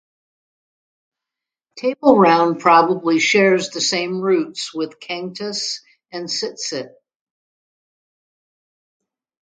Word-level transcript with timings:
Tableround 1.79 2.59
probably 2.59 3.19
shares 3.19 3.69
the 3.69 3.79
same 3.81 4.19
roots 4.19 4.73
with 4.73 4.99
Cantus 4.99 5.79
and 6.11 6.25
Sitsit. 6.27 6.93